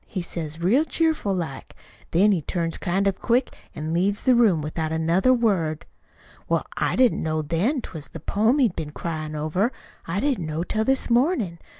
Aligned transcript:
he 0.07 0.19
says 0.19 0.59
real 0.59 0.83
cheerful 0.83 1.31
like. 1.31 1.75
Then 2.09 2.31
he 2.31 2.41
turns 2.41 2.79
kind 2.79 3.05
of 3.05 3.19
quick 3.21 3.55
an' 3.75 3.93
leaves 3.93 4.23
the 4.23 4.33
room 4.33 4.63
without 4.63 4.91
another 4.91 5.31
word. 5.31 5.85
"Well, 6.49 6.65
I 6.75 6.95
didn't 6.95 7.21
know 7.21 7.43
then 7.43 7.75
that't 7.81 7.93
was 7.93 8.09
the 8.09 8.19
poem 8.19 8.57
he'd 8.57 8.75
been 8.75 8.93
cryin' 8.93 9.35
over. 9.35 9.71
I 10.07 10.19
didn't 10.19 10.47
know 10.47 10.63
till 10.63 10.85
this 10.85 11.11
mornin'. 11.11 11.59